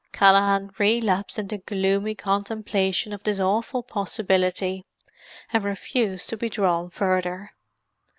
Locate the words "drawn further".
6.49-7.51